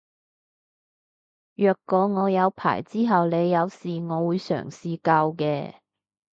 [1.53, 5.75] 若果我有牌之後你有事我會嘗試救嘅